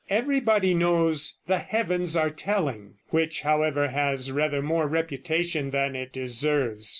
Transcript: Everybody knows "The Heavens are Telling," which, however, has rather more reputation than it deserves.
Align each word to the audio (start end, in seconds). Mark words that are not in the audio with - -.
Everybody 0.09 0.73
knows 0.73 1.41
"The 1.45 1.59
Heavens 1.59 2.15
are 2.15 2.31
Telling," 2.31 2.95
which, 3.09 3.41
however, 3.41 3.89
has 3.89 4.31
rather 4.31 4.59
more 4.59 4.87
reputation 4.87 5.69
than 5.69 5.95
it 5.95 6.11
deserves. 6.11 6.89